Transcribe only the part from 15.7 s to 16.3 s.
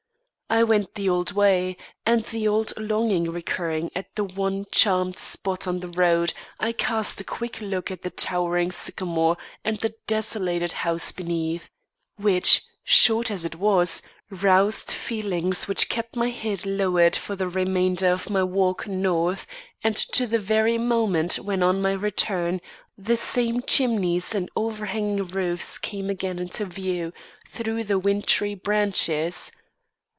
kept my